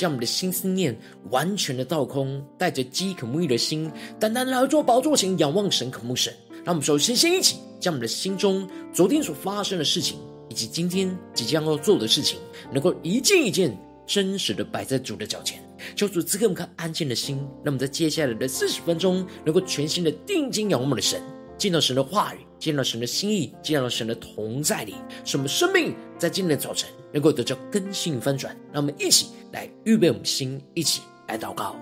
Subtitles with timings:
[0.00, 6.32] 将我们的心思念完全的倒空，带着饥渴沐浴的心，单单来到宝座前仰望神、渴慕神。
[6.64, 10.18] 让我们首先先一起将我们的心中昨天所发生的事情，
[10.48, 12.38] 以及今天即将要做的事情，
[12.72, 15.62] 能够一件一件真实的摆在主的脚前。
[15.94, 21.20] 求主赐给我们颗安静的心，让我们在接下来的四十分钟，能够全心的定睛仰望我们的神。
[21.58, 24.94] 见到神的话语，见到神的心意，见到神的同在里，
[25.26, 28.56] 使我们生命在今天的早晨能够得到更新翻转。
[28.72, 31.76] 让我们一起来预备我们心，一起来祷告。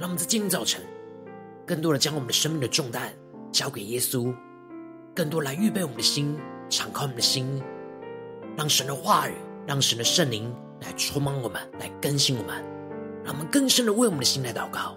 [0.00, 0.80] 让我们在今天早晨，
[1.66, 3.12] 更多的将我们的生命的重担
[3.50, 4.34] 交给耶稣，
[5.14, 7.62] 更多来预备我们的心，敞开我们的心，
[8.56, 9.32] 让神的话语，
[9.66, 12.62] 让神的圣灵来充满我们，来更新我们，
[13.24, 14.96] 让我们更深的为我们的心来祷告。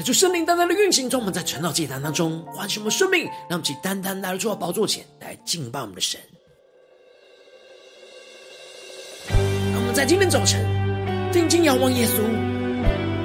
[0.00, 6.18] 恳求圣灵单单的运行中，我们在晨祷祭坛当中唤醒我们生命，让我们去单单来到主的宝座前来敬拜我们的神。
[9.28, 10.64] 让我们在今天早晨
[11.30, 12.16] 定睛仰望耶稣，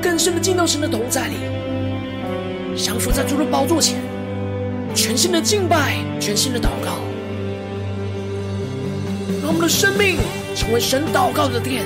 [0.03, 1.35] 更深的进到神的同在里，
[2.75, 3.97] 降服在主的宝座前，
[4.93, 6.99] 全新的敬拜，全新的祷告，
[9.41, 10.17] 让我们的生命
[10.57, 11.85] 成为神祷告的殿，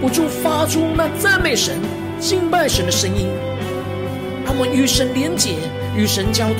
[0.00, 1.78] 不住发出那赞美神、
[2.18, 3.28] 敬拜神的声音。
[4.60, 5.54] 我与神连结，
[5.96, 6.58] 与神交通。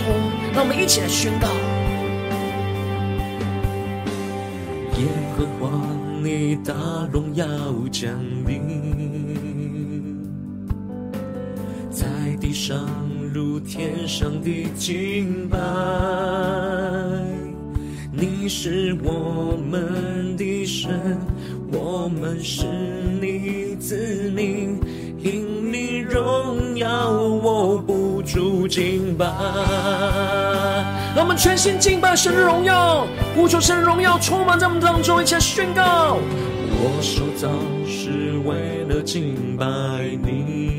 [0.54, 1.48] 让我们一起来宣告：
[4.98, 5.04] 耶
[5.36, 5.70] 和华，
[6.22, 6.72] 你大
[7.12, 7.46] 荣耀
[7.92, 8.10] 降
[8.46, 10.16] 临，
[11.90, 12.06] 在
[12.40, 12.88] 地上
[13.34, 15.58] 如天上的敬拜。
[18.10, 21.18] 你是我们的神，
[21.70, 22.64] 我们是
[23.20, 24.79] 你子民。
[26.30, 29.26] 荣耀，我不住敬拜。
[31.14, 36.18] 让我们全心敬拜神的荣耀，呼求神的荣耀充满在我们当中，一起来宣告：
[36.70, 37.48] 我受造
[37.84, 39.66] 是为了敬拜
[40.22, 40.70] 你，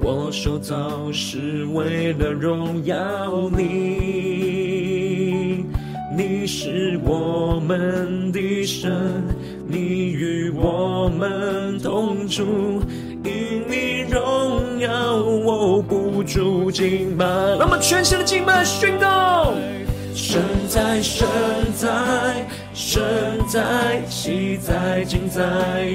[0.00, 2.94] 我受造是为了荣耀
[3.56, 5.64] 你。
[6.16, 8.92] 你是我们的神。
[9.66, 12.82] 你与我们同住，
[13.24, 17.24] 因你荣耀，我不住敬拜。
[17.26, 19.54] 让我们全新的敬拜宣告：
[20.14, 21.26] 神在，神
[21.74, 23.02] 在，神
[23.48, 25.42] 在，喜在，今在，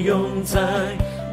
[0.04, 0.60] 永在，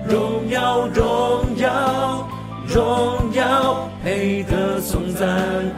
[0.07, 2.27] 荣耀，荣耀，
[2.67, 5.27] 荣耀，配得颂赞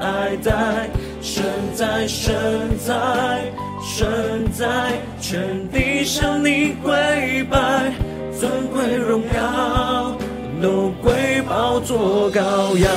[0.02, 0.90] 爱戴。
[1.22, 1.44] 神
[1.74, 2.36] 在，神
[2.78, 3.52] 在。
[4.00, 7.92] 身在，全地向你跪拜，
[8.32, 10.16] 尊贵荣耀
[10.62, 12.90] 都归宝座羔羊。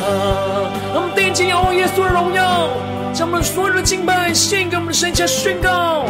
[0.95, 2.69] 我们定睛仰望耶稣的荣耀，
[3.13, 6.05] 将我们所有的敬拜献给我们的神，家宣告：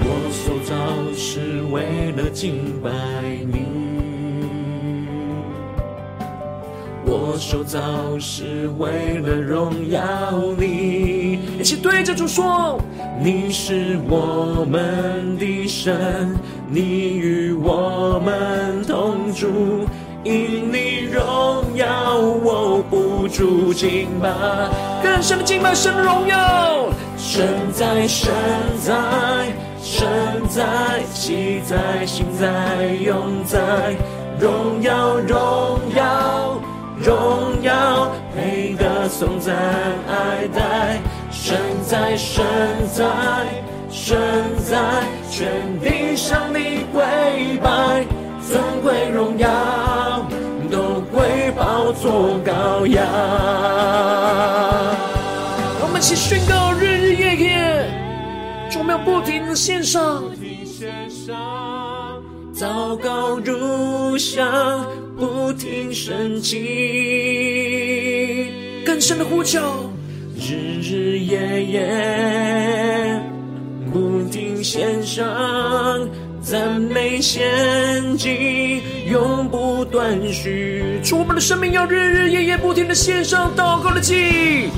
[0.00, 0.74] 我所造
[1.16, 2.90] 是为了敬拜
[3.46, 3.69] 你，
[7.12, 7.80] 我受造
[8.20, 10.00] 是为了荣耀
[10.56, 11.40] 你。
[11.58, 12.80] 一起对着主说。
[13.20, 16.80] 你是我们的神，你
[17.18, 19.88] 与我们同住，
[20.22, 24.30] 因你荣耀，我不住敬拜。
[25.02, 26.88] 更深的敬拜，神的荣耀。
[27.18, 28.32] 神在，神
[28.80, 28.94] 在，
[29.82, 30.08] 神
[30.48, 33.96] 在，喜在，心在，永在。
[34.38, 36.58] 荣耀，荣耀，
[37.02, 39.54] 荣耀，配得颂赞
[40.08, 41.00] 爱戴。
[41.30, 41.56] 神
[41.86, 42.44] 在，神
[42.92, 43.04] 在，
[43.90, 44.18] 神
[44.64, 44.76] 在，
[45.30, 47.02] 全地向你跪
[47.62, 48.04] 拜，
[48.46, 49.48] 尊贵荣耀
[50.70, 53.06] 都归宝座羔羊。
[55.82, 57.86] 我们一起宣告日日夜夜，
[58.78, 60.22] 我们要不停的献上，
[62.54, 64.84] 祷告如香，
[65.20, 66.56] 不停升起，
[68.86, 69.60] 更深的呼求，
[70.34, 73.22] 日日夜夜。
[73.92, 76.08] 不停献上
[76.40, 78.80] 赞美献祭，
[79.10, 80.98] 永不断续。
[81.04, 84.70] 主，我们的生命要日日夜夜不停的献上祷告的祭，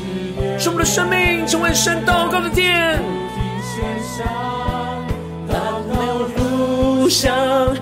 [0.59, 2.99] 使我们的生命成为神祷告的殿。
[5.49, 5.55] 祷
[5.89, 7.77] 告如香，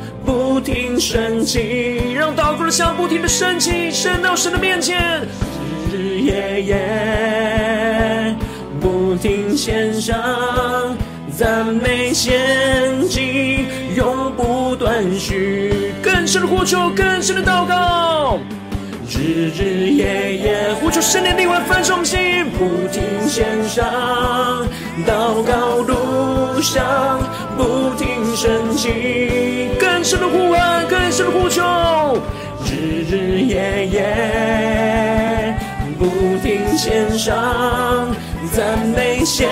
[1.01, 5.23] 升起，让祷告的香不停的升起，升到神的面前，
[5.91, 8.37] 日日夜夜
[8.79, 10.97] 不停献上。
[11.33, 12.39] 赞美献
[13.09, 13.65] 祭，
[13.97, 15.95] 永不断续。
[16.03, 18.39] 更深的呼求，更深的祷告，
[19.13, 23.85] 日日夜夜呼求圣灵的灵魂焚烧心，不停献上
[25.05, 27.21] 祷告路上，
[27.57, 29.69] 不停升起。
[29.81, 32.23] 更深的呼唤，更深的呼求，
[32.65, 35.57] 日日夜夜
[35.99, 36.07] 不
[36.41, 38.15] 停献上。
[38.53, 39.49] 赞美献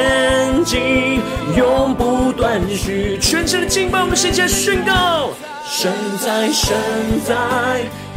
[0.64, 1.20] 祭，
[1.56, 3.18] 永不断续。
[3.20, 5.30] 全身的敬拜，我们先前宣告：
[5.66, 6.76] 神在，神
[7.24, 7.34] 在，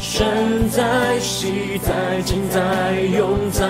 [0.02, 2.60] 身在，喜在，今在，
[3.16, 3.68] 永在，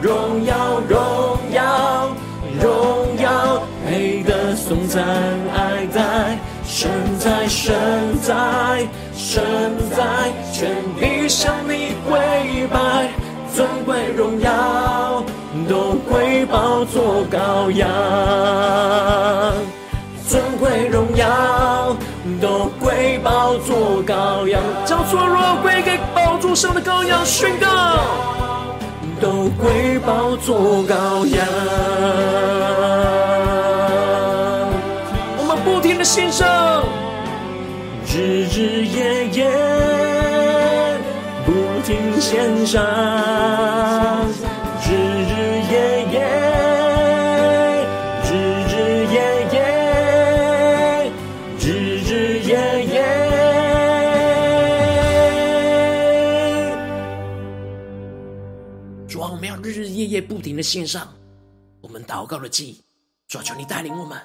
[0.00, 2.14] 荣耀，荣耀，
[2.62, 5.04] 荣耀，配得颂赞
[5.52, 6.38] 爱戴。
[6.64, 7.74] 神在，神
[8.22, 9.42] 在，神
[9.90, 10.70] 在，全
[11.00, 13.10] 地向你跪拜，
[13.52, 15.24] 尊贵荣耀。
[15.68, 17.88] 都归宝座羔羊，
[20.28, 21.85] 尊贵荣耀
[24.46, 27.66] 羔羊，将所有荣耀归给宝座上的羔羊，宣告
[29.20, 31.44] 都归宝座羔羊。
[35.36, 36.84] 我们不停的献上，
[38.06, 39.50] 日日夜夜
[41.44, 41.52] 不
[41.84, 42.80] 停献上。
[60.56, 61.12] 的献上，
[61.82, 62.82] 我们祷告的祭，
[63.28, 64.18] 主啊，求你带领我们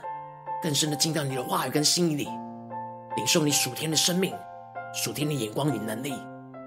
[0.64, 2.28] 更深的进到你的话语跟心意里，
[3.18, 4.34] 领受你属天的生命、
[4.94, 6.14] 属天的眼光与能力。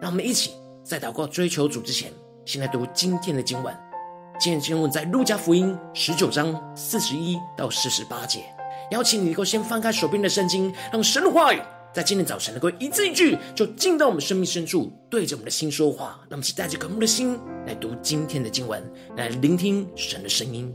[0.01, 0.53] 让我们一起
[0.85, 2.13] 在祷告追求主之前，
[2.45, 3.75] 先来读今天的经文。
[4.39, 8.45] 今天经文在路加福音十九章四十一到四十八节。
[8.91, 11.63] 邀请你能够先翻开手边的圣经，让神的话语
[11.95, 16.19] 在今天早晨能够一字一句就进到我们生命深处，对着我们的心说话。
[16.29, 17.39] 让我们一起带着渴慕的心。
[17.69, 18.83] 来读今天的经文，
[19.17, 20.75] 来聆听神的声音。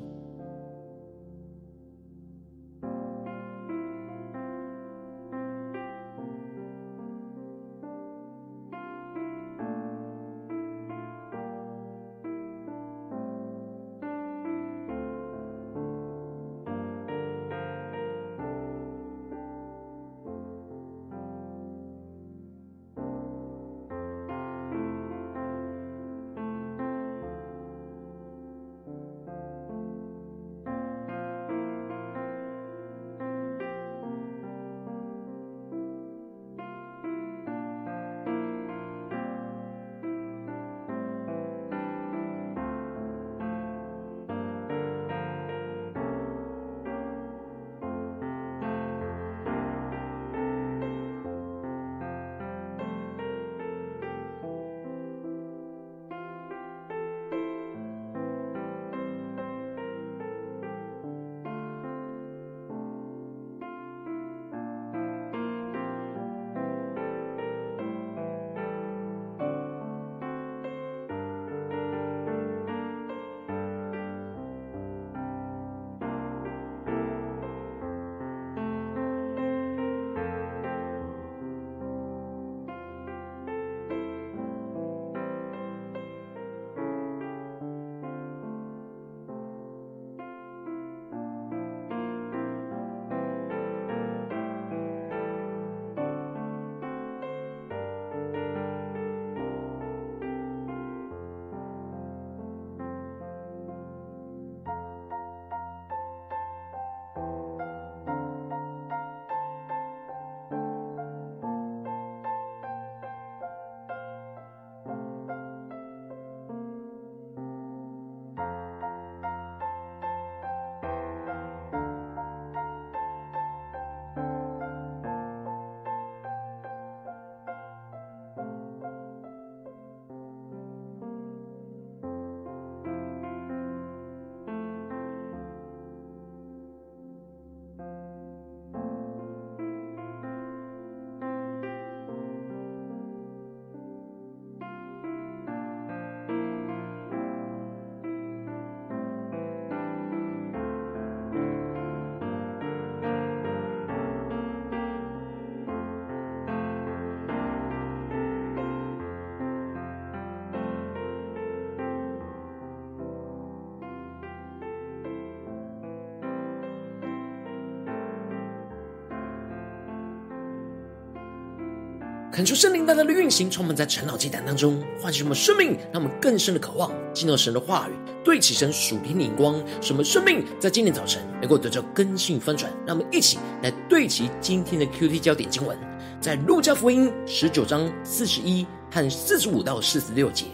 [172.39, 177.91] 恳求圣灵大大的运行，充满在晨祷祭坛当中，唤醒我们生命，让我们更深的渴望进入神的话语，
[178.23, 182.71] 对齐神属天的眼光，什么生命在今天早晨能够得到更新翻转。
[182.87, 185.77] 让我们一起来对齐今天的 QT 焦点经文，
[186.21, 190.45] 在路加福音十九章四十一和四十五到四十六节。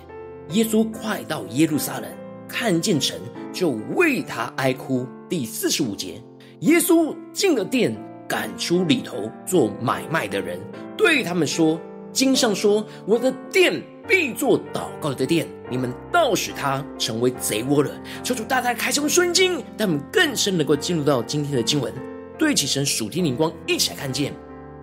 [0.54, 2.10] 耶稣快到耶路撒冷，
[2.48, 3.16] 看见城，
[3.54, 5.06] 就为他哀哭。
[5.30, 6.20] 第四十五节，
[6.62, 7.96] 耶稣进了殿。
[8.28, 10.60] 赶出里头做买卖的人，
[10.98, 11.80] 对他们说
[12.12, 17.92] ：“经上说，我的殿必作祷告的殿，你们倒使他成为贼窝了。”
[18.24, 21.94] 求主大大开启我们顺经，让我们更深能够进入到今天的经文，
[22.38, 24.34] 对起神属天灵光，一起来看见，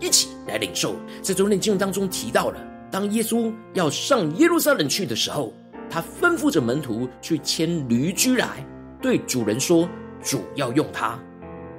[0.00, 0.94] 一起来领受。
[1.22, 2.58] 在昨天经文当中提到了，
[2.90, 5.54] 当耶稣要上耶路撒冷去的时候，
[5.88, 8.66] 他吩咐着门徒去牵驴驹来，
[9.00, 9.88] 对主人说
[10.22, 11.18] ：“主要用它。”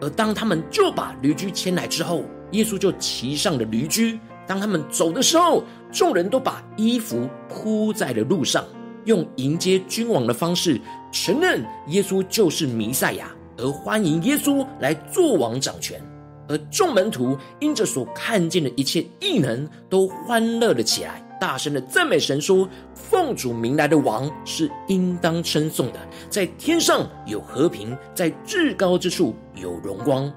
[0.01, 4.19] 而当他们就把驴驹牵来之后，耶稣就骑上了驴驹。
[4.47, 8.65] 当他们走的时候，众人都把衣服铺在了路上，
[9.05, 10.79] 用迎接君王的方式
[11.11, 16.01] 承认耶稣就是弥赛亚，而欢迎耶稣来做王掌权。
[16.49, 21.21] 而众门徒因着所看见的一切异能，都欢乐了起来。
[21.39, 30.31] 大声的赞美神说：“奉主名来的王是应当称颂的，在天上有和平，在至高之处有荣光。”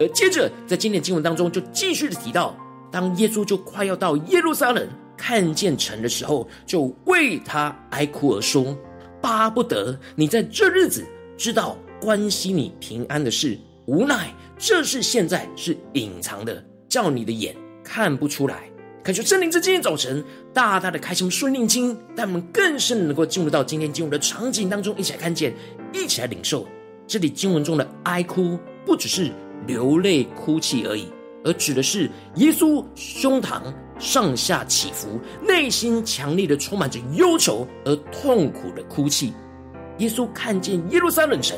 [0.00, 2.56] 而接着在今天经文当中就继续的提到，
[2.90, 8.76] 当耶稣就快要到耶路撒冷看见城的时候，就为他哀哭而说
[9.22, 11.04] ：“巴不得你在这日子
[11.36, 18.64] 知道关心你平安的事，无奈这事现在是隐藏的，叫你的眼看不出来。”
[19.04, 20.24] 恳求圣灵在今天早晨
[20.54, 25.54] 大大的开启顺灵经，让我们更深能够进入到今天经文的场景当中，一起来看见，
[25.92, 26.66] 一起来领受。
[27.06, 29.30] 这里经文中的哀哭，不只是
[29.66, 31.08] 流泪哭泣而已，
[31.44, 33.62] 而指的是耶稣胸膛
[33.98, 39.32] 上下起伏，内心强烈的充满着忧愁而痛苦的哭泣。
[39.98, 41.56] 耶稣看见耶路撒冷城，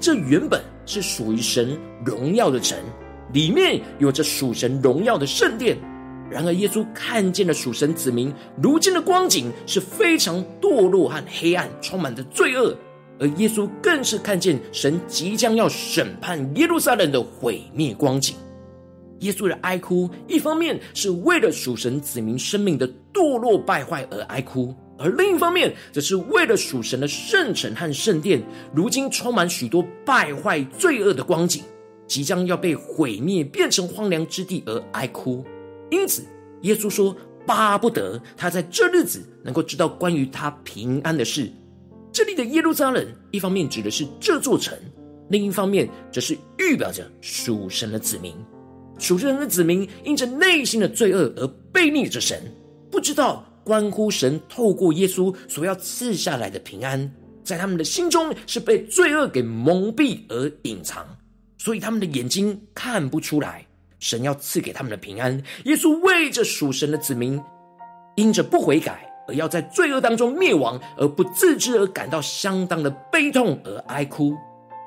[0.00, 2.78] 这原本是属于神荣耀的城，
[3.32, 5.76] 里面有着属神荣耀的圣殿。
[6.30, 12.74] 然而，耶稣看见了属神子民如今的光景是非常堕落和黑暗，充满着罪恶。
[13.18, 18.36] 而耶稣更是看见神即将要审判耶路撒冷的毁灭光景。
[19.20, 28.42] 耶稣的哀哭，一方面是为了属神子民生命的堕落败坏而哀哭，而另一方面则是为了属神的圣城和圣殿
[28.74, 31.62] 如今充满许多败坏罪恶的光景，
[32.06, 35.42] 即将要被毁灭，变成荒凉之地而哀哭。
[35.90, 36.22] 因此，
[36.62, 37.16] 耶稣说
[37.46, 41.50] ：“巴不得他在这日子能够知道关于他平安的事。”
[42.14, 44.72] 这里的耶路撒冷，一方面指的是这座城，
[45.30, 48.32] 另一方面则是预表着属神的子民。
[49.00, 52.40] 属神的子民因着内心的罪恶而背逆着神，
[52.88, 61.04] 不知道关乎神透过耶稣所要赐下来的平安，在他们的心中是被罪恶给蒙蔽而隐藏，
[61.58, 63.66] 所以他们的眼睛看不出来。
[63.98, 67.42] 神要赐给他们的平安，耶稣为着属神的子民，
[68.14, 74.34] 因着不悔改而要在罪恶当中灭亡，而不自知而感到相当的悲痛而哀哭。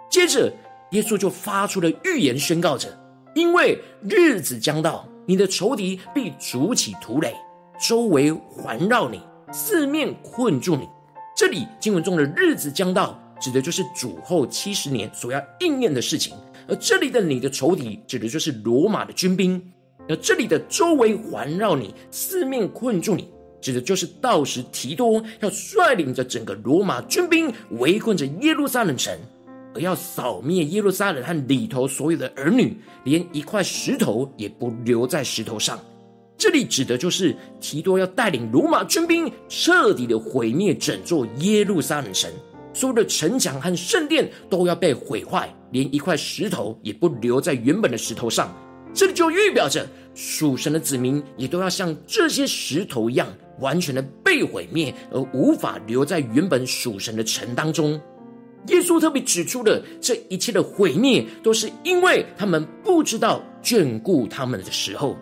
[0.10, 0.52] 接着，
[0.92, 2.88] 耶稣就发出了预言，宣告着：
[3.36, 7.36] 因为日子将到，你的仇敌必筑起土垒，
[7.80, 10.88] 周围环绕你，四面困住你。
[11.36, 16.34] 这里经文中的日子将到，指的就是主后七十年所要应验的事情。
[16.68, 19.62] 而这里的你的仇敌，指的就是罗马的军兵；
[20.10, 23.30] 而这里的周围环绕你、四面困住你，
[23.68, 29.14] 指的就是到时提多要率领着整个罗马军兵围困着耶路撒冷城，
[29.76, 35.78] 而要扫灭耶路撒冷和里头所有的儿女，连一块石头也不留在石头上。
[36.38, 42.32] 这里指的就是提多要带领罗马军兵彻底的毁灭整座耶路撒冷城。
[42.74, 48.50] 所有的城墙和圣殿都要被毁坏，连一块石头也不留在原本的石头上。
[48.94, 53.28] 这里就预表着属神的子民也都要像这些石头一样，
[53.60, 58.00] 完全的被毁灭，而无法留在原本属神的城当中。
[58.68, 65.16] 耶稣特别指出的这一切的毁灭，都是因为他们不知道眷顾他们的时候。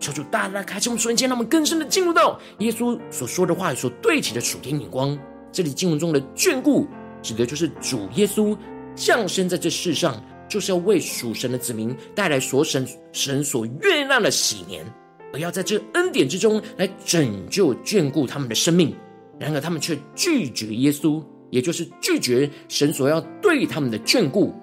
[0.00, 5.16] 求主大大开启我们瞬间，让我们更深的进入到耶稣所说的话语所对齐的属天眼光。
[5.52, 6.88] 这里经文中的眷顾，
[7.22, 8.56] 指的就是主耶稣
[8.96, 10.20] 降生在这世上，
[10.52, 14.84] 就是要为属神的子民带来所神神所悦纳的喜年，
[15.32, 18.94] 而要在这恩典之中来拯救眷顾他们的生命。
[19.40, 24.54] 然而他们却拒绝耶稣，也就是拒绝神所要对他们的眷顾。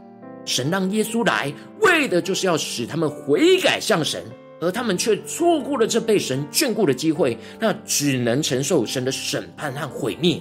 [0.46, 4.24] 神让耶稣来，为的就是要使他们悔改向神，
[4.62, 10.40] 而他们却错过了这被神眷顾的机会，那只能承受神的审判和毁灭。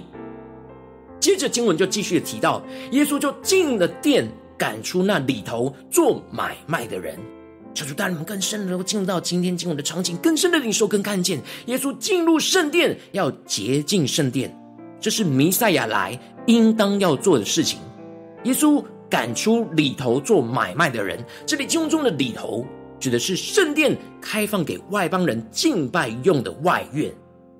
[1.19, 4.25] 接着经文就继续提到，耶稣就进了殿，
[4.59, 7.17] 赶出那里头做买卖的人。
[7.73, 14.53] 求主带领我们更深的能够进入到今天经文的场景，更深的领受跟看见，耶稣进入圣殿要洁净圣殿，
[14.99, 17.79] 这是弥赛亚来应当要做的事情。
[18.43, 22.65] 耶稣赶出里头做买卖的人，这里经文中的里头
[22.99, 27.09] 指的是圣殿开放给外邦人敬拜用的外院。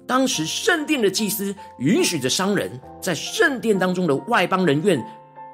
[0.07, 4.99] 当时圣殿的祭司允许着商人在圣殿当中的外邦人院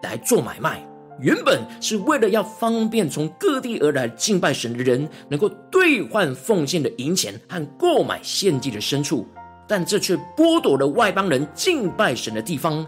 [0.02, 0.82] 来做买卖。
[1.20, 9.26] 原本是为了要方便从各地而来敬拜神的人能够兑换奉献的银钱和购买献祭的牲畜，
[9.68, 12.86] 但这却剥夺了外邦人敬拜神的地方。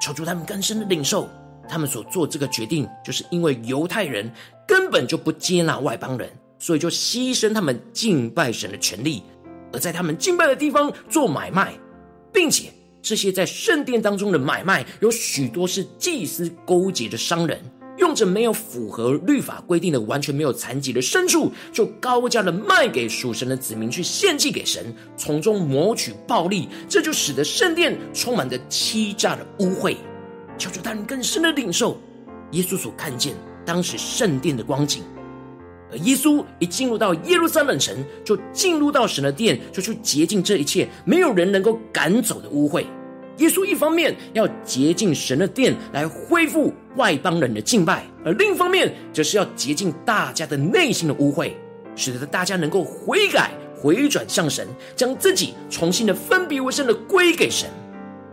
[0.00, 1.28] 求主他们更深的领受，
[1.68, 4.28] 他们所做这个决定，就是因为犹太人
[4.66, 9.22] 根本就不接纳外邦人，所以就牺牲他们敬拜神的权利，
[9.72, 11.72] 而在他们敬拜的地方做买卖，
[12.32, 12.72] 并且。
[13.02, 17.60] 这些在圣殿当中的买卖，有许多是祭司勾结的商人，
[17.98, 29.96] 用着没有符合律法规定的、完全没有残疾的牲畜，就高价的卖给属神的子民去献祭给神，从中谋取暴利，这就使得圣殿充满着欺诈的污秽。
[30.56, 32.00] 求主带领更深的领受
[32.52, 33.34] 耶稣所看见
[33.66, 35.02] 当时圣殿的光景。
[35.92, 42.84] 而耶稣一进入到耶路撒冷城，就进入到神的殿，就去洁净这一切没有人能够赶走的污秽。
[43.38, 51.52] 耶稣一方面要洁净神的殿，来恢复外邦人的敬拜；而另一方面，则是要洁净大家的内心的污秽，
[51.96, 57.68] 使得大家能够悔改、回转向神，将自己重新的分别为圣的归给神。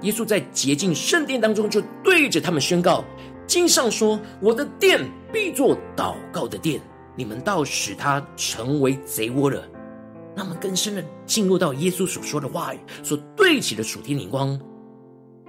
[0.02, 3.04] 耶稣在洁净圣殿当中，就对着他们宣告：
[3.48, 5.00] 经上说，我的殿
[5.32, 6.80] 必作祷告的殿。
[7.19, 9.62] 你们倒使他成为贼窝了，
[10.34, 14.58] 那么更深的进入到耶稣所说的话语所对齐的属天灵光。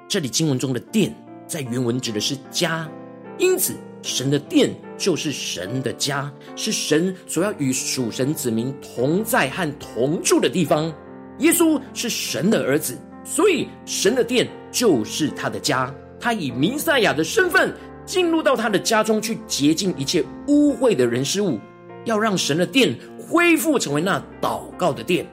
[0.09, 1.15] 这里经文中的殿
[1.47, 2.91] 在原文指的是家，
[3.39, 10.93] 因此神的殿就是神的家，是神所要与属神子民同在和同住的地方。
[11.39, 15.95] 耶稣是神的儿子，所以神的殿就是他的家。
[16.19, 17.73] 他以弥赛亚的身份。
[18.11, 21.61] 进入到他的家中去洁净一切污秽的人事物，
[22.05, 25.25] 要让神的殿恢复成为那祷告的殿，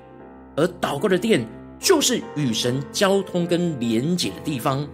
[0.56, 1.44] 而祷告的殿
[1.80, 4.88] 就是与神交通跟连结的地方。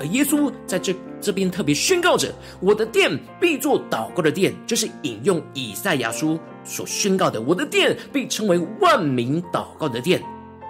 [0.00, 10.20] 而耶稣在这这边特别宣告着：“我的殿必作祷告的殿”，就是引用以赛亚书所宣告的：“我的殿被称为万民祷告的殿。”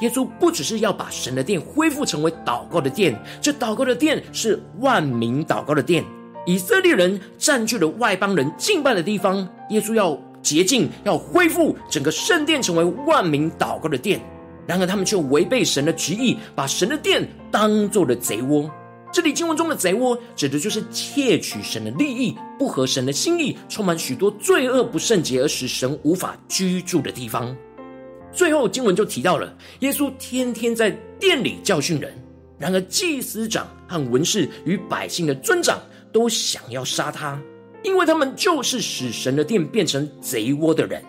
[0.03, 6.05] 耶稣不只是要把神的殿恢复成为祷告的殿，这祷告的殿是万民祷告的殿。
[6.47, 14.21] 以色列人占据了外邦人敬拜的地方，耶稣要洁净，要恢复整个圣殿，成为万民祷告的殿。
[14.67, 18.71] 然而，他们却违背神的旨意，把神的殿当做了贼窝。
[19.11, 27.57] 这里经文中的贼窝，指的就是窃取神的利益，不合神的心意，充满许多罪恶不圣洁，而使神无法居住的地方。
[28.33, 32.13] 最后，经文就提到了耶稣天天在殿里教训人。
[32.59, 35.79] 然而，祭司长和文士与百姓的尊长。
[36.15, 37.37] 都想要杀他，
[37.83, 41.03] 因为他们就是使神的殿变成贼窝的人，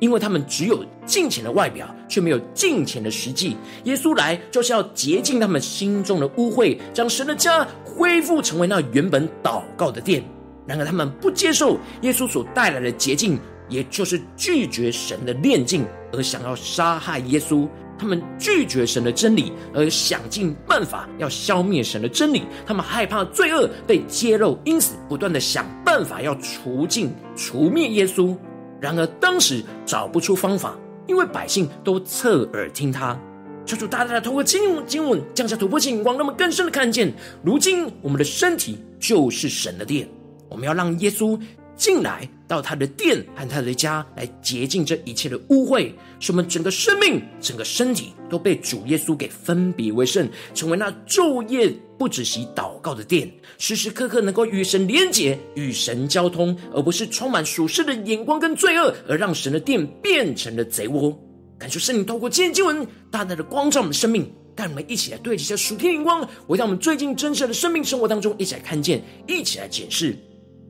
[0.00, 3.56] 因为他们只有敬虔的外表，却没有敬虔的实际。
[3.84, 10.22] 耶稣来就是要洁净他们心中的污秽，将神的家恢复成为那原本祷告的殿。
[10.66, 13.38] 然而他们不接受耶稣所带来的洁净，
[13.70, 17.66] 也就是拒绝神的炼净，而想要杀害耶稣。
[18.04, 22.42] 他们拒绝神的真理，而想尽办法要消灭神的真理。
[22.66, 28.36] 他们害怕罪恶被揭露，因此不断的想办法要除尽、除灭耶稣。
[28.78, 33.18] 然而当时找不出方法，因为百姓都侧耳听他。
[33.64, 37.10] 求主大大的透过经文经文降下突破性眼光，让我们更深的看见，
[37.42, 40.06] 如今我们的身体就是神的殿，
[40.50, 41.40] 我们要让耶稣。
[41.76, 61.18] 进来到他的殿和他的家来洁净这一切的污秽，使我们整个生命、整个身体都被主耶稣给分别为圣，成为那昼夜不止息祷告的殿，时时刻刻能够与神连结、与神交通，而不是充满属世的眼光跟罪恶，而让神的殿变成了贼窝。
[61.58, 70.16] 感谢圣灵透过今天经文大大的光照我们的生命，带我们一起来对齐下属天灵光，回到我们最近真实的生命生活当中，一起来看见，一起来检视。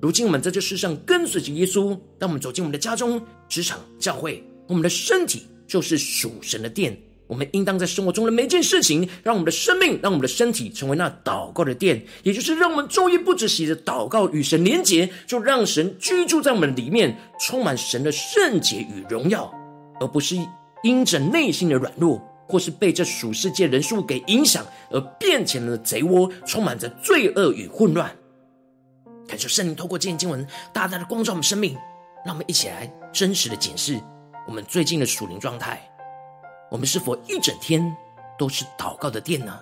[0.04, 6.94] 如今我们在这世上跟随着耶稣，当我们走进我们的家中、职场、教会，我们的身体就是属神的殿。
[7.26, 19.50] 我们应当在生活中的每一件事情，让我们的生命、让我们的身体成为那祷告的殿，也就是让我们昼夜不止息的祷告与神连结，就让神居住在我们里面，充满神的圣洁与荣耀。
[20.00, 20.36] 而不是
[20.82, 28.14] 因着内心的软弱，或是被这属世界人数给影响而变成了贼窝，充满着罪恶与混乱。
[29.26, 31.76] 感受圣灵透过这篇经文，大大的光照我们生命，
[32.24, 34.00] 让我们一起来真实的检视
[34.46, 35.80] 我们最近的属灵状态。
[36.70, 37.94] 我们是否一整天
[38.38, 39.58] 都是祷告的殿呢？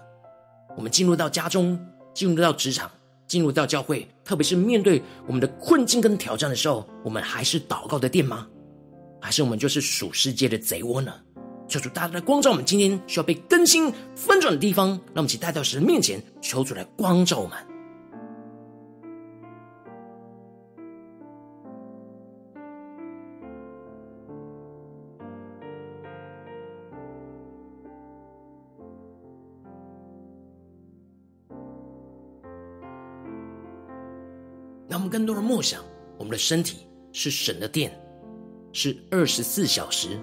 [0.77, 1.79] 我们进入到家中，
[2.15, 2.91] 进入到职场，
[3.27, 8.47] 进入到教会，特别是面对我们的困境跟挑战的时候，我们还是祷告的殿吗？
[9.21, 11.13] 还是我们就是属世界的贼窝呢？
[11.69, 17.57] 求主大大的光照我们，今天需要被更新翻转的地方，让我们一起带到神面前，求主来光照我们。
[35.13, 35.85] 更多的默想，
[36.17, 37.93] 我们的身体是神的殿。
[38.75, 40.19] 是二十四小时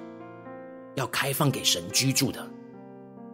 [0.96, 2.44] 要开放给神居住的，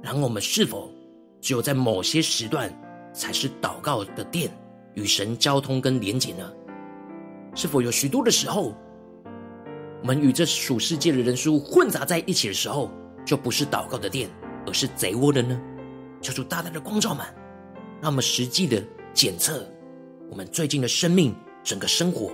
[0.02, 0.92] 然后我们是否
[1.40, 2.70] 只有在某些时段
[3.14, 4.52] 才是祷告的殿，
[4.96, 6.52] 与神交通跟连接呢？
[7.56, 8.76] 是否有许多的时候，
[10.02, 12.92] 我们与这属世界的人数混杂在一起的时候，
[13.26, 14.30] 就不是祷告的殿，
[14.68, 15.58] 而是贼窝的呢？
[16.22, 17.26] 求主大大的光照们，
[18.02, 19.66] 让我们实际的检测
[20.30, 21.34] 我们最近的生命，
[21.66, 22.32] 整个生活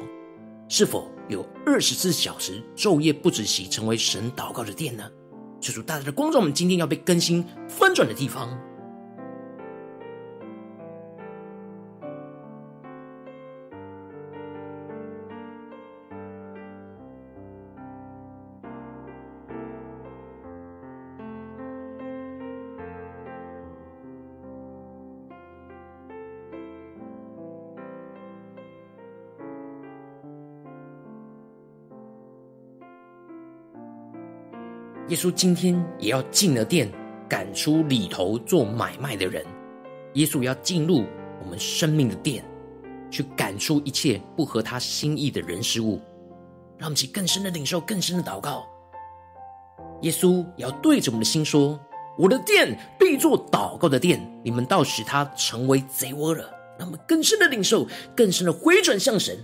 [0.68, 5.10] 是否有二十四小时昼夜不止息，成为神祷告的殿呢？
[5.62, 8.60] 求主大大的光照我们，今天要被更新翻转的地方。
[35.22, 36.92] 稣今天也要进了殿，
[37.30, 39.46] 赶出里头做买卖的人。
[40.16, 41.06] 耶稣要进入
[41.40, 42.44] 我们生命的殿，
[43.12, 46.02] 去赶出一切不合他心意的人事物，
[46.76, 48.66] 让我们去更深的领受、更深的祷告。
[50.02, 51.80] 耶稣也要对着我们的心说
[52.18, 59.38] ：“我的殿必作祷告的殿，你们倒使他成为贼窝了。”让我们更深的领受、更深的回转向神。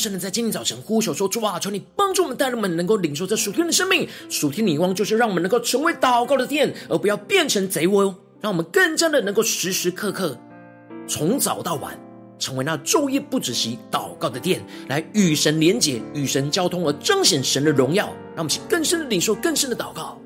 [0.00, 4.08] 深的在今天早晨呼求说：“主啊，求你帮助我们，带领我们能够领受这属天的生命。
[4.30, 8.16] 属天的光就是让我们能够成为祷告的殿，而不要变成贼窝哦。
[8.40, 10.34] 让我们更加的能够时时刻刻，
[11.06, 12.00] 从早到晚，
[12.38, 18.06] 成为那昼夜不止息祷告的殿，来与神连结、与神交通，而彰显神的荣耀。
[18.34, 20.18] 让我们去更深的领受、更深的祷告。”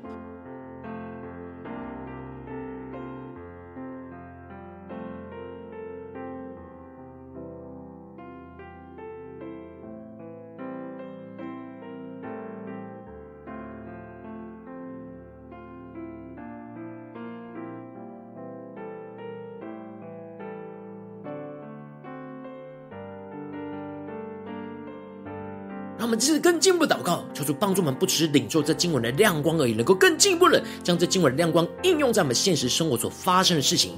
[26.15, 33.91] 们这次更进一步祷告，求主帮助我们，不只是领受这经文的亮光而已，能够更进一步的将这经文的亮光应用在我们现实生活所发生的事情。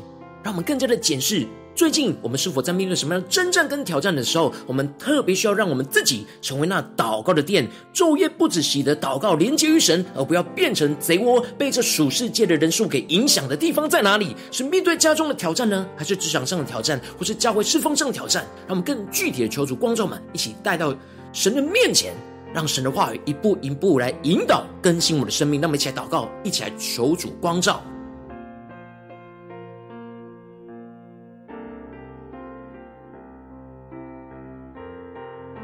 [0.44, 14.36] 让我们更加的检视，最近我们是否在面对什么样的征战跟挑战的时候，我们特别需要让我们自己成为那祷告的殿，昼夜不止息的祷告，连接于神，而不要变成贼窝，被这属世界的人数给影响的地方在哪里？
[14.52, 18.44] 是面对家中的挑战呢，还是职场上的挑战，或是教会侍奉上的挑战？
[18.68, 20.96] 让我们更具体的求主光照们，一起带到
[21.38, 22.16] 神的面前，
[22.52, 25.62] 让神的话语一步一步来引导更新我们的生命。
[25.62, 27.80] 那么，一起来祷告，一起来求主光照，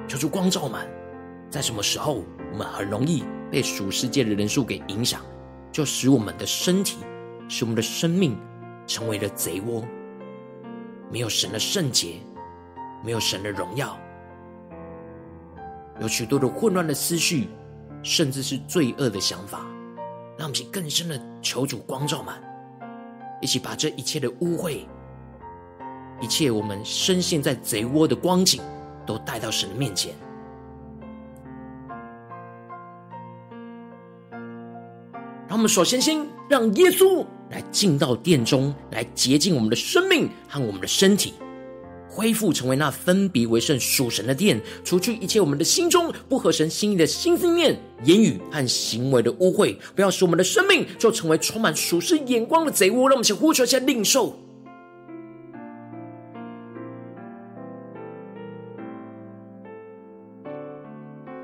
[0.07, 0.87] 求主光照我们。
[1.49, 5.21] 在什么时候，我们很容易被属世界的人数给影响，
[5.71, 6.99] 就使我们的身体、
[7.49, 8.37] 使我们的生命
[8.85, 9.83] 成为了贼窝，
[11.11, 12.17] 没有神的圣洁，
[13.03, 13.97] 没有神的荣耀。
[16.01, 17.47] 有许多的混乱的思绪，
[18.01, 19.59] 甚至是罪恶的想法，
[20.37, 22.33] 让我们去更深的求主光照们，
[23.41, 24.79] 一起把这一切的污秽，
[26.19, 28.61] 一切我们深陷在贼窝的光景，
[29.05, 30.13] 都带到神的面前。
[35.47, 41.35] 让我们首先先让耶稣来进到殿中，来洁净我们的生命和我们的身体。
[42.13, 53.09] 恢复成为那分别为圣属神的殿，除去一切我们的心中不合神心意的心思念、言语和行为的污秽，不要使我们的生命就成为充满属世眼光的贼窝。
[53.09, 54.37] 让我们先呼求一下领受，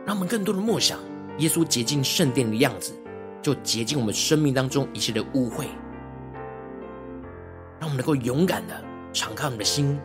[0.06, 1.00] 让我们更多的默想
[1.40, 2.94] 耶稣洁净圣殿的样子，
[3.42, 5.64] 就洁净我们生命当中一切的污秽，
[7.80, 8.80] 让我们能够勇敢的
[9.12, 10.00] 敞开我们的心。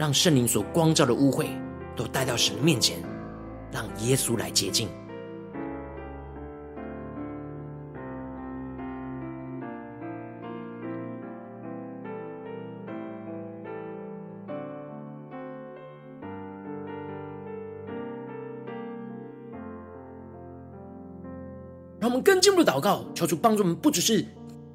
[0.00, 1.48] 让圣灵所光照的污秽
[1.94, 2.96] 都带到神的面前，
[3.70, 4.88] 让耶稣来洁净。
[21.98, 24.24] 让我们更进一步的祷告，求主帮助我们，不只是。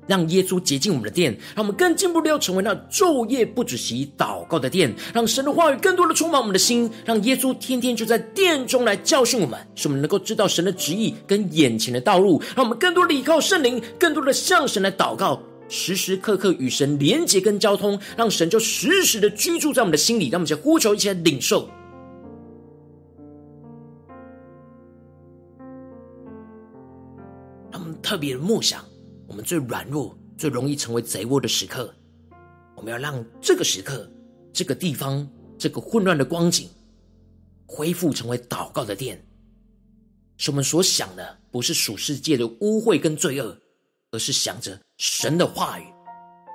[0.07, 21.67] 让耶稣洁净我们的殿，让我们更进步的要成为那昼夜不止息祷告的殿，让神的话语更多的充满我们的心，让耶稣天天就在殿中来教训我们，使我们能够知道神的旨意跟眼前的道路，让我们更多的依靠圣灵，更多的向神来祷告，时时刻刻与神连结跟交通，让神就时时的居住在我们的心里，让我们先呼求一起来领受，
[27.71, 28.83] 让我们特别的默想。
[29.35, 31.93] 我们最软弱、最容易成为贼窝的时刻，
[32.73, 34.09] 我们要让这个时刻、
[34.53, 36.69] 这个地方、这个混乱的光景，
[37.65, 39.21] 恢复成为祷告的殿。
[40.37, 43.57] 使我们所想的不是属世界的污秽跟罪恶，
[44.11, 45.83] 而是想着神的话语、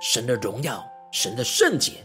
[0.01, 2.03] 神的荣耀、神的圣洁，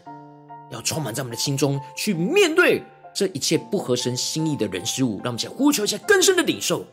[0.70, 2.82] 要充满在我们的心中，去面对
[3.14, 5.22] 这一切不合神心意的人事物。
[5.24, 6.84] 让我们先呼求一下更深的领受。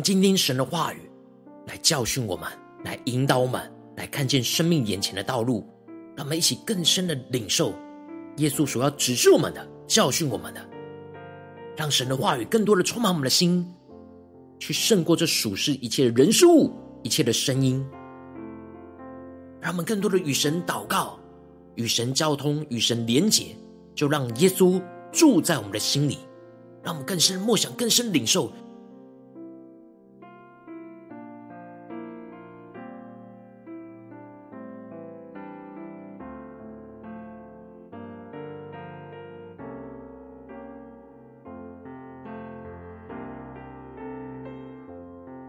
[0.00, 1.10] 让今天神的话语
[1.66, 2.48] 来教训我们，
[2.84, 5.68] 来引导我们，来看见生命眼前的道路。
[6.16, 7.74] 让我们一起更深的领受
[8.38, 10.70] 耶稣所要指示我们的、教训我们的。
[11.76, 13.70] 让神的话语更多的充满我们的心，
[14.58, 17.86] 去胜过这属世一切的人事物、一切的声音。
[19.60, 21.20] 让我们更多的与神祷告、
[21.74, 23.54] 与神交通、与神连结，
[23.94, 24.82] 就让耶稣
[25.12, 26.20] 住在我们的心里。
[26.82, 28.50] 让我们更深默想、更深领受。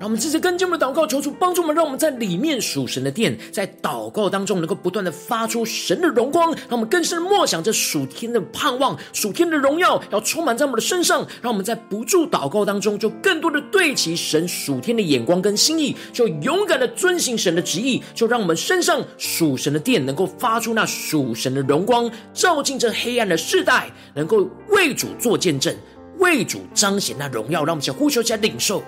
[0.02, 25.72] 让我们直接跟进我们的祷告，求主帮助我们，让我们在里面属神的殿，在祷告当中能够不断的发出神的荣光，让我们更深的默想着属天的盼望、属天的荣耀要充满在我们的身上，让我们在不住祷告当中，就更多的对齐神属天的眼光跟心意，就勇敢的遵行神的旨意，就让我们身上属神的殿能够发出那属神的荣光，照进这黑暗的世代，能够为主做见证，
[26.18, 28.82] 为主彰显那荣耀，让我们先呼求起来领受。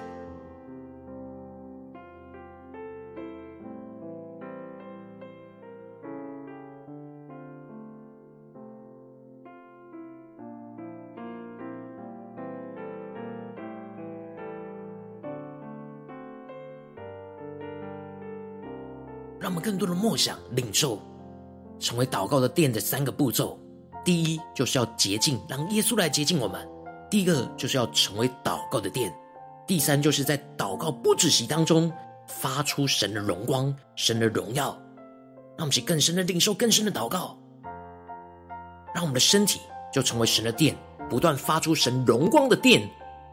[19.63, 20.99] 更多的默想、领受，
[21.79, 23.57] 成为祷告的殿的三个步骤。
[24.03, 26.59] 第一，就是要洁净，让耶稣来洁净我们；
[27.09, 29.09] 第二，就是要成为祷告的殿；
[29.65, 31.89] 第三，就是在祷告不止息当中
[32.27, 34.77] 发出神的荣光、神的荣耀。
[35.55, 37.37] 让我们去更深的领受、更深的祷告，
[38.93, 39.61] 让我们的身体
[39.93, 40.75] 就成为神的殿，
[41.09, 42.89] 不断发出神荣光的殿。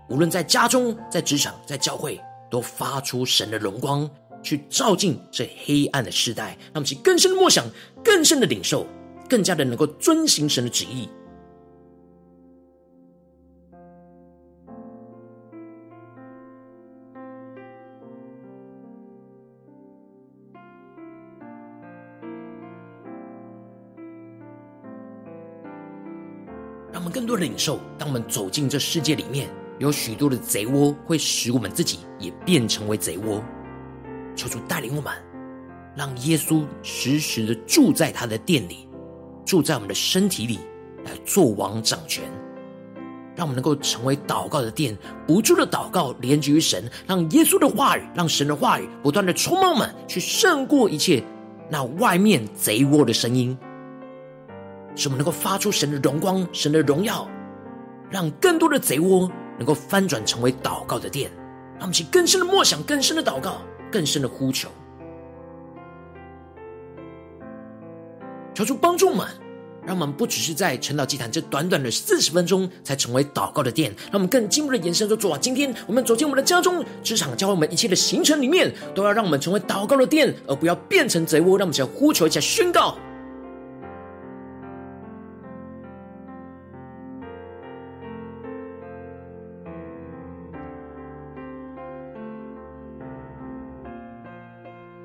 [0.08, 4.08] 无论在家中、在职场、在教会，都发出神的荣光。
[4.42, 7.64] 去照进这黑暗的世代，让我们更深的默想，
[8.02, 8.86] 更深的领受，
[9.28, 11.08] 更加的能够遵行神的旨意。
[26.92, 29.48] 让我们更多的领受，当我们走进这世界里面，
[29.78, 33.42] 有许多的贼窝，会使我们自己也变成为贼窝。
[34.34, 35.12] 求主带领我们，
[35.96, 38.88] 让耶稣时时的住在他的殿里，
[39.44, 40.58] 住在我们的身体里，
[41.04, 42.24] 来做王掌权。
[43.36, 44.94] 让我们能够成为祷告的殿，
[45.26, 51.22] 不住的祷告，连接于神，让耶稣的话语，让神的话语不断的充满我们，去胜过一切
[51.70, 53.56] 那外面贼窝的声音，
[54.94, 57.26] 使我们能够发出神的荣光、神的荣耀，
[58.10, 61.30] 让更多的贼窝能够翻转成为祷告的殿。
[61.74, 64.68] 让我们去更深的默想，更深的祷告，更深的呼求，
[68.54, 69.26] 求主帮助我们。
[69.82, 81.56] 让我们不只是在晨祷祭坛这短短的四十分钟才成为祷告的殿，让我们更进一步的延伸说：主啊，今天我们走进我们的家中、职场，教会我们一切的行程里面，都要让我们成为祷告的殿，而不要变成贼窝。
[81.56, 82.94] 让我们一起来呼求，一下宣告。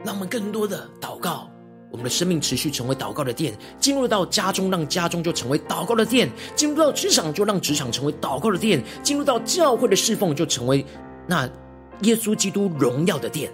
[0.06, 1.50] 让我们更多的祷告。
[1.91, 10.86] 我们的生命持续成为祷告的殿，进入到家中，让家中就成为祷告的殿；进入到职场，就让职场成为祷告的殿；进入到教会的侍奉，就成为
[11.26, 11.50] 那
[12.02, 13.50] 耶稣基督荣耀的殿。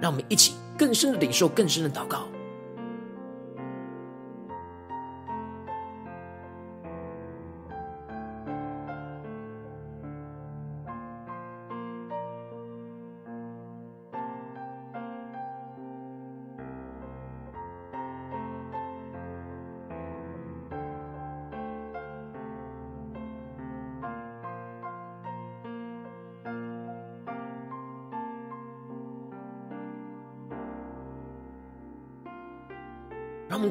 [0.00, 2.26] 让我们一起更深的领受，更深的祷告。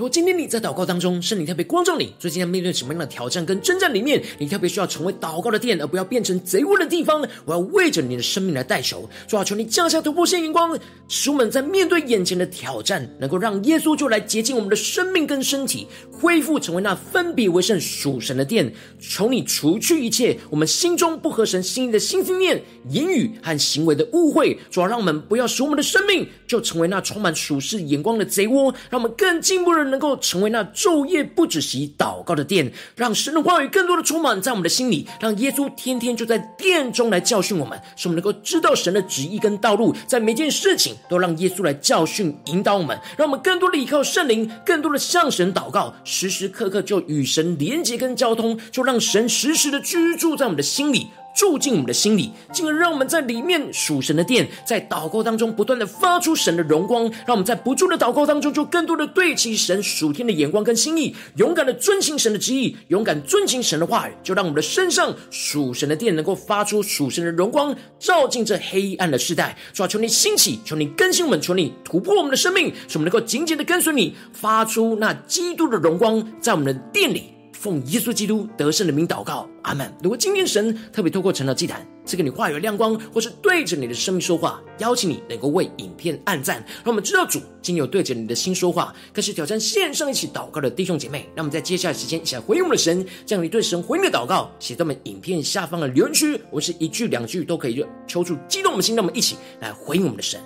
[0.00, 7.20] 如果今天你在祷告当中，圣灵特别光照你，最近在面对什么样的挑战跟征战里面，你特别需要成为祷告的殿，而不要变成贼窝的地方。
[7.44, 10.74] 我要为着你的生命来代求，主啊，求你降下突破性眼光，
[11.06, 18.72] 使我们在面对眼前的挑战，能够让耶稣就来洁净我们的生命跟身体，恢复成为那分别为圣属神的殿。
[18.98, 22.58] 求你除去一切我们心中不合神心意的心思念、
[22.88, 29.89] 言语和行为的误会，主啊，让我们不要使我们的生命就成为那充满属世眼光的贼窝，让我们更进步的。
[29.90, 51.08] 能够成为那昼夜不止息祷告的殿，让神的话语更多的充满在我们的心里，让耶稣天天就在殿中来教训我们，使我们能够知道神的旨意跟道路，在每件事情都让耶稣来教训引导我们，让我们更多的依靠圣灵，更多的向神祷告，时时刻刻就与神连结跟交通，就让神时时的居住在我们的心里。
[51.34, 69.56] 住进我们的心里，进而让我们在里面属神的殿，在祷告当中不断的发出神的荣光，让我们在不住的祷告当中，就更多的对齐神属天的眼光跟心意，勇敢的遵行神的旨意，勇敢遵行神的话语，就让我们的身上属神的殿能够发出属神的荣光，照进这黑暗的世代。
[69.72, 77.39] 主啊，求你兴起，求你更新我们，求你突破我们的生命，使我们能够紧紧的跟随你，发出那基督的荣光在我们的殿里。
[77.60, 79.92] 奉耶稣基督得胜的名祷告，阿门。
[80.02, 91.28] 如果今天神特别透过成了祭坛赐给你话语亮光，或是对着你的生命说话，邀请你能够为影片按赞，让我们知道主今有对着你的心说话，更是挑战线上一起祷告的弟兄姐妹。
[91.34, 100.40] 让我们在接下来时间一起来回应我们的神，将你对神回应的祷告写在我们影片下方的留言区，我是一句两句都可以，求主激动我们心，让我们一起来回应我们的神。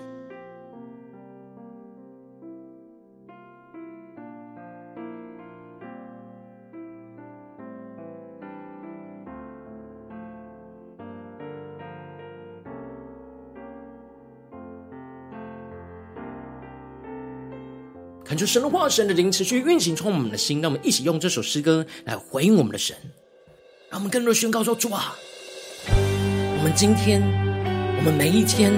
[18.34, 22.96] 恳求神的话，神的灵持续运行充满我们的心，让我们一起用这首诗歌来回应我们的神，
[23.88, 25.14] 让我们更多宣告说：主啊，
[25.86, 27.22] 我们今天，
[27.96, 28.72] 我们每一天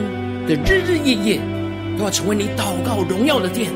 [0.47, 1.41] 的日日夜夜，
[1.97, 3.73] 都要成为你祷告荣耀的殿。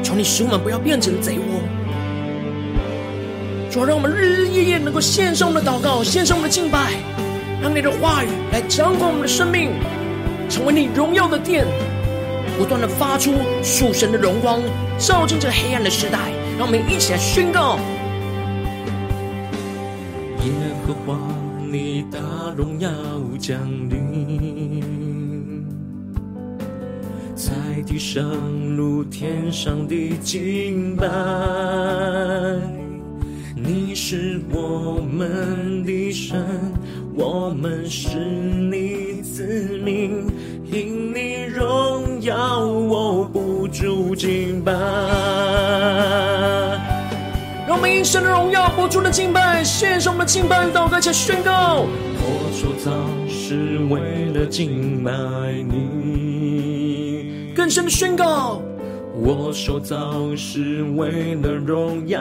[0.00, 1.60] 求你使我们不要变成贼窝。
[3.68, 6.92] 主啊，让我们日日夜夜能够献上我们的祷告，献上我们的敬拜，
[7.60, 9.72] 让你的话语来掌管我们的生命，
[10.48, 11.66] 成为你荣耀的殿，
[12.62, 14.60] 不断的发出属神的荣光，
[14.96, 16.30] 照进这黑暗的时代。
[16.56, 17.76] 让我们一起来宣告：
[20.44, 20.52] 耶
[20.86, 21.18] 和华，
[21.68, 22.20] 你大
[22.56, 22.88] 荣耀
[23.40, 23.58] 降
[23.90, 25.66] 临，
[27.34, 27.52] 在
[27.84, 28.22] 地上
[28.76, 31.08] 如天上的敬拜。
[33.56, 36.46] 你是我们的神，
[37.16, 40.28] 我们是你子民，
[40.64, 41.91] 因你荣
[42.22, 44.72] 耀，我不住敬拜。
[47.66, 51.84] 让我们因神的荣耀，不住的敬拜，献上我们的敬拜祷告，且宣告：
[52.18, 52.92] 我出造
[53.28, 55.10] 是为了敬拜
[55.68, 58.62] 你，更深的宣告。
[59.14, 62.20] 我受造是为了荣耀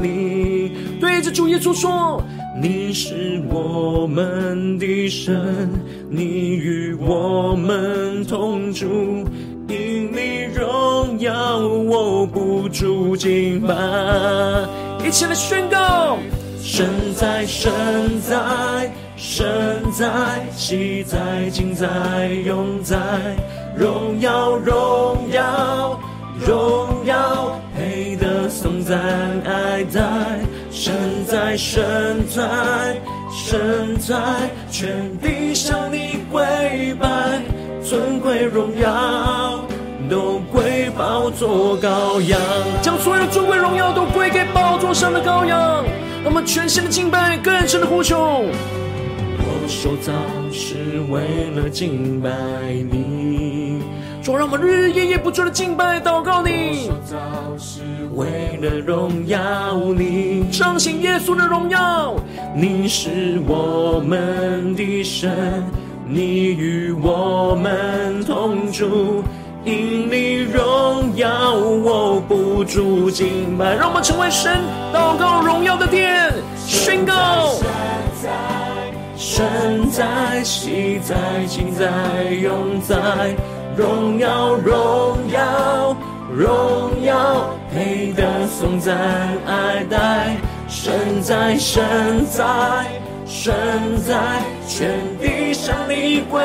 [0.00, 2.22] 你，对着主耶稣说：
[2.60, 5.70] 你是我们的神，
[6.10, 9.24] 你与我们同住，
[9.68, 13.74] 因你荣耀，我不住敬拜。
[15.06, 16.18] 一起来宣告：
[16.60, 17.72] 神在，神
[18.20, 19.46] 在，神
[19.92, 21.86] 在，喜在，今在，
[22.44, 22.96] 永在，
[23.76, 25.93] 荣耀，荣耀。
[26.46, 28.98] 荣耀配得颂赞
[29.46, 30.02] 爱在，
[30.70, 30.94] 神
[31.26, 34.14] 在神在神在，
[34.70, 37.40] 全地向你跪拜，
[37.82, 39.64] 尊贵荣耀
[40.10, 42.38] 都归宝座羔羊，
[42.82, 45.82] 将所有尊贵荣耀都归给宝座上的羔羊。
[46.22, 48.44] 让我们全心的敬拜，更深的呼求。
[49.38, 50.12] 我受造
[50.52, 52.30] 是为了敬拜
[52.90, 53.63] 你。
[54.24, 56.90] 主，让我们日日夜夜不住的敬拜祷告你，
[57.58, 57.82] 是
[58.14, 62.14] 为了荣耀你，彰显耶稣的荣耀。
[62.56, 65.62] 你是我们的神，
[66.08, 69.22] 你与我们同住，
[69.62, 73.74] 因你荣耀，我不住敬拜。
[73.74, 74.58] 让我们成为神
[74.90, 77.12] 祷告荣耀的殿，宣告。
[79.18, 79.44] 神
[79.92, 81.14] 在，神在，
[81.46, 83.36] 今在，永在。
[83.76, 85.96] 荣耀，荣耀，
[86.32, 88.96] 荣耀，配得颂赞
[89.46, 90.36] 爱戴。
[90.68, 92.44] 神在，神在，
[93.26, 93.54] 神
[94.06, 96.40] 在，全地向你跪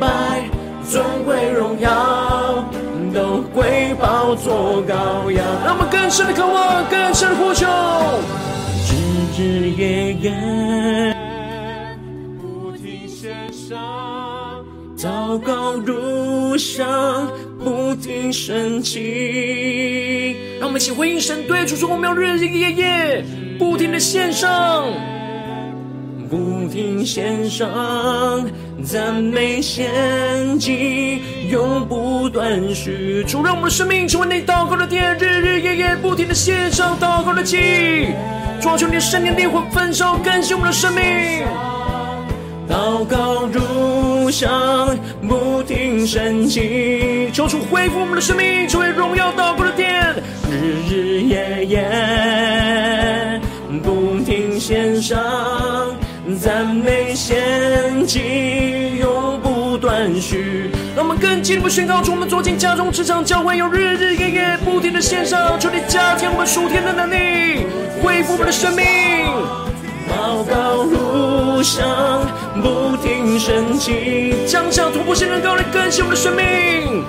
[0.00, 0.48] 拜，
[0.88, 2.64] 尊贵荣耀
[3.12, 5.44] 都归宝座羔羊。
[5.64, 7.66] 让我们更深的渴望，更深的呼求，
[8.86, 8.94] 日
[9.36, 11.14] 日夜夜
[12.40, 14.47] 不停献上，
[14.98, 15.96] 祷告如。
[16.58, 16.84] 想
[17.62, 23.24] 不停升起，让我们一起回应神，对主说：我们要日日夜夜
[23.60, 24.84] 不停的献上，
[26.28, 28.44] 不停献上
[28.84, 33.24] 赞美献祭，永不断续。
[33.28, 38.08] 主让我们的生命成为你祷告的殿，日日夜夜不停的献上祷告的祭，
[38.60, 41.46] 抓住你的圣灵烈火焚烧更新我们的生命。
[42.68, 43.60] 祷告如
[44.30, 44.96] 上，
[45.28, 50.14] 不停升起，求主恢复我们的生命，成为荣耀祷告的殿，
[50.50, 53.40] 日日夜夜
[53.82, 55.18] 不停献上
[56.40, 60.70] 赞美献祭，永不断续。
[60.94, 67.66] 让我们更进一步宣告出我们走进家中、职场、教会，有日日夜夜不停的献上，求你加添我们属天的能力，
[68.02, 68.84] 恢复我们的生命。
[70.08, 72.26] 祷告如上，
[72.62, 77.04] 不停升起，将下突破性能高来更新我们的生命。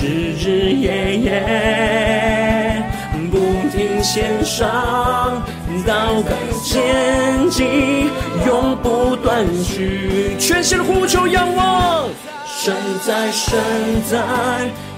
[0.00, 2.84] 日日夜夜
[3.30, 3.38] 不
[3.76, 5.42] 停献上，
[5.86, 6.30] 祷告
[6.62, 8.10] 献祭，
[8.46, 10.36] 永不断续。
[10.38, 12.08] 全心的呼求仰望，
[12.46, 12.74] 神
[13.04, 13.58] 在，神
[14.08, 14.18] 在，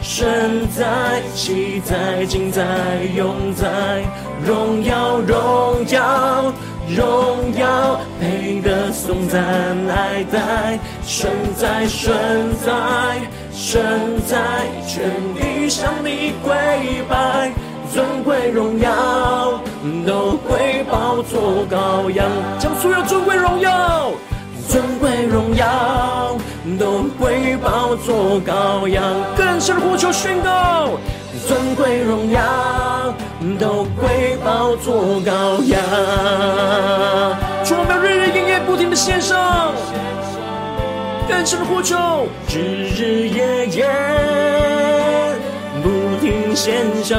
[0.02, 2.64] 神在，昔在，今在，
[3.16, 4.02] 永在，
[4.44, 6.52] 荣耀，荣耀。
[6.96, 9.40] 荣耀配得颂赞
[9.88, 12.12] 爱戴，神在神
[12.64, 13.20] 在
[13.52, 16.52] 神在，全地向你跪
[17.08, 17.52] 拜，
[17.92, 19.60] 尊贵荣耀
[20.04, 22.26] 都归宝座羔羊，
[22.58, 24.10] 将所有尊贵荣耀、
[24.68, 26.36] 尊贵荣耀
[26.76, 29.04] 都归宝座羔羊，
[29.36, 30.88] 更深的呼求宣告。
[31.46, 32.40] 尊贵荣耀
[33.58, 35.80] 都归宝座羔羊，
[37.64, 39.72] 主，我们要日日夜夜不停的献上，
[41.28, 41.96] 更深的呼求，
[42.48, 42.58] 日
[42.96, 43.88] 日夜夜
[45.82, 45.88] 不
[46.20, 47.18] 停献上，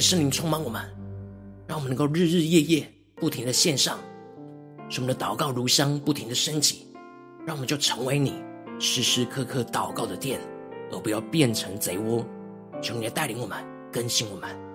[0.00, 0.82] 的圣灵充满我们，
[1.66, 3.98] 让我们能够日日夜夜不停的献上，
[4.88, 6.86] 使我们的祷告如香不停的升起，
[7.46, 8.42] 让我们就成为你
[8.78, 10.40] 时时刻刻祷告的殿。
[10.92, 12.26] 而不要变成贼窝，
[12.82, 14.69] 求你来带领我们，更新我们。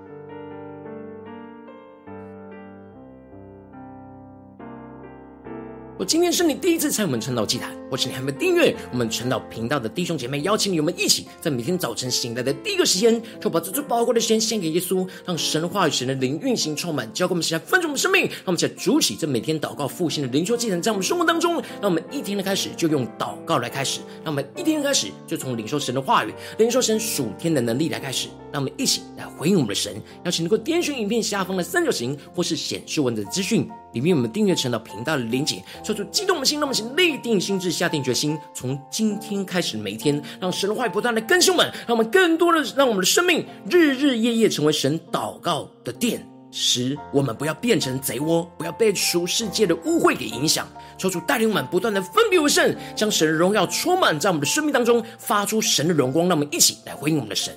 [5.98, 29.96] 我今天是你第一次参与我们晨祷祭坛，或是你还没有订阅我们晨祷频道的弟兄姐妹，邀请你我们一起在每天早晨醒来的第一个时间，就把这最宝贵的时间献给耶稣，让神话语、神的灵运行充满，交给我们，现在分盛我们生命，让我们一起来筑起这每天祷告复兴的灵修祭坛，在我们生活当中，让我们一天的开始就用祷告来开始，让我们一天的开始就从领受神的话语、领受神属天的能力来开始，让我们一起来回应我们的神。
[30.26, 33.66] 邀请能够点选影片下方的三角形，或是显示文字资讯。
[33.96, 50.68] 里面我们订阅成了频道的连结，说出激动的心，让我们先立定心志，下定决心，从今天开始每一天，让神的话语不断的更新我们，让我们更多的让我们的生命日日夜夜成为神祷告的殿，使我们不要变成贼窝，不要被属世界的污秽给影响。
[50.98, 57.54] 说出带领我们不断的分别为圣，将神的荣耀充满在我们的生命当中，发出神的荣光，让我们一起来回应我们的神。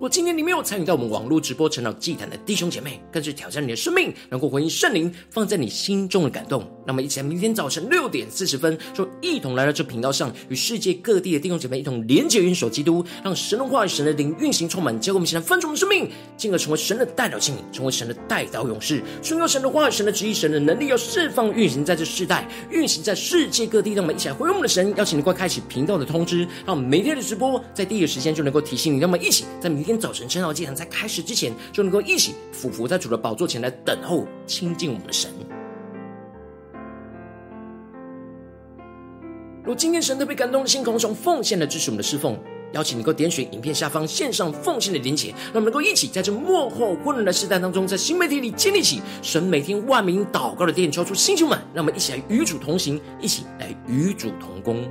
[0.00, 6.66] 若今天你没有参与到我们网络直播晨祷祭坛的弟兄姐妹，更是挑战你的生命，能够回应圣灵放在你心中的感动。
[6.86, 15.86] 那么，一起来明天早晨六点四十分，就一同来到这频道上，与世界各地的弟兄姐妹一同连结、元首基督，让神的话语、神的灵运行充满，结果我们现在分盛的生。
[15.86, 23.92] 命，进而成为神的代祷器皿，成为神的代祷勇士，顺用神的话语、神的旨意、神的能力，要释放运行在这世代，运行在世界各地。
[23.92, 28.98] 让我们一起来回应我们的神，邀请你快开启频道的通知，让我们每天的直播在第一个时间就能够提醒你。
[28.98, 29.89] 让我们一起在明天。
[29.90, 35.28] 天早晨晨祷祭坛在开始之前，就能够一起俯伏在主的宝座前来等候亲近我们的神。
[39.64, 42.38] 如今天神特别感动的心，从奉献来支持我们的侍奉，
[42.72, 54.88] 邀请能够点选影片下方线上奉献的连结，让我们能够一起在这幕后混乱的时代当中，在新媒体里建立起神每天万名祷告的殿，抽出星球们，让我们一起来与主同行，一起来与主同工。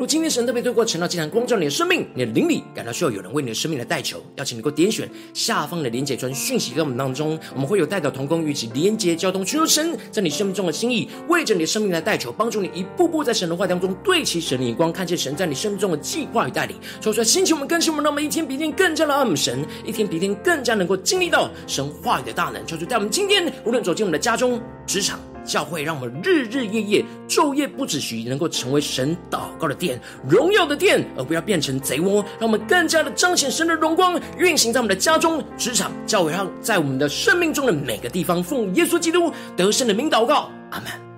[0.00, 16.74] 如今天神特别透过晨祷祭坛光照你的生命，你的灵里感到需要有人为你的生命来代求，邀请你能够点选下方的连结传讯息，给我们当中，我们会有代表同工与其连结交通，寻求神在你生命中的心意，为着你的生命来代求，帮助你一步步在神的话当中对齐神的眼光，看见神在你生命中的计划与带领。
[17.02, 22.66] 说出来，兴起我们更新我们，让我们一天比一天更加的爱慕神，一天比一天更加能够经历到神话语的大能。
[22.66, 25.20] 求主带我们今天无论走进我们的家中、职场。
[25.44, 32.24] 教会让我们日日夜夜、昼夜不止息，能够成为神祷告的殿、荣耀的殿，而不要变成贼窝。
[32.38, 41.09] 让我们更加的彰显神的荣光，运行在我们的家中、职场、教会让，在我们的生命中的每个地方，奉耶稣基督得胜的名祷告，阿门。